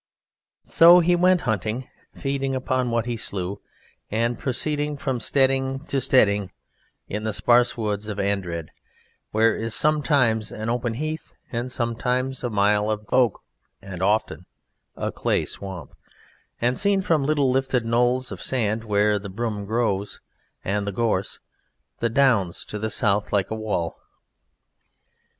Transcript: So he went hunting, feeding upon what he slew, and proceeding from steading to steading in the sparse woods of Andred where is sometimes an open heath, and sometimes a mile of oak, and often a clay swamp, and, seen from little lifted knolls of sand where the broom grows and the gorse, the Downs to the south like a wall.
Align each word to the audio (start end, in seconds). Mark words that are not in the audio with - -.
So 0.65 0.99
he 0.99 1.15
went 1.15 1.41
hunting, 1.41 1.87
feeding 2.15 2.55
upon 2.55 2.89
what 2.89 3.05
he 3.05 3.15
slew, 3.15 3.61
and 4.09 4.35
proceeding 4.35 4.97
from 4.97 5.19
steading 5.19 5.77
to 5.81 6.01
steading 6.01 6.51
in 7.07 7.23
the 7.23 7.31
sparse 7.31 7.77
woods 7.77 8.07
of 8.07 8.19
Andred 8.19 8.71
where 9.29 9.55
is 9.55 9.75
sometimes 9.75 10.51
an 10.51 10.71
open 10.71 10.95
heath, 10.95 11.35
and 11.51 11.71
sometimes 11.71 12.43
a 12.43 12.49
mile 12.49 12.89
of 12.89 13.05
oak, 13.11 13.43
and 13.79 14.01
often 14.01 14.47
a 14.97 15.11
clay 15.11 15.45
swamp, 15.45 15.93
and, 16.59 16.79
seen 16.79 17.03
from 17.03 17.23
little 17.23 17.51
lifted 17.51 17.85
knolls 17.85 18.31
of 18.31 18.41
sand 18.41 18.83
where 18.83 19.19
the 19.19 19.29
broom 19.29 19.65
grows 19.65 20.19
and 20.65 20.87
the 20.87 20.91
gorse, 20.91 21.39
the 21.99 22.09
Downs 22.09 22.65
to 22.65 22.79
the 22.79 22.89
south 22.89 23.31
like 23.31 23.51
a 23.51 23.55
wall. 23.55 23.97